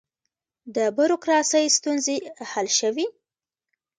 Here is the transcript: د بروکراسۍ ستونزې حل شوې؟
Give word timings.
د 0.75 0.77
بروکراسۍ 0.97 1.65
ستونزې 1.77 2.17
حل 2.51 2.67
شوې؟ 2.79 3.07